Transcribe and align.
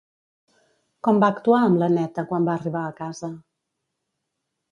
Com 1.07 1.19
va 1.23 1.29
actuar 1.33 1.59
amb 1.65 1.77
l'Anneta 1.83 2.25
quan 2.31 2.49
va 2.49 2.55
arribar 2.59 2.83
a 2.93 2.97
casa? 3.03 3.29